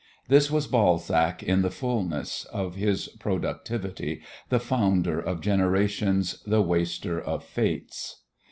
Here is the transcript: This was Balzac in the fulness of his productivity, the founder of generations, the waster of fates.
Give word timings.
This 0.29 0.49
was 0.49 0.65
Balzac 0.65 1.43
in 1.43 1.61
the 1.61 1.69
fulness 1.69 2.45
of 2.45 2.73
his 2.73 3.07
productivity, 3.19 4.23
the 4.49 4.59
founder 4.59 5.19
of 5.19 5.41
generations, 5.41 6.41
the 6.43 6.63
waster 6.63 7.21
of 7.21 7.43
fates. 7.43 8.23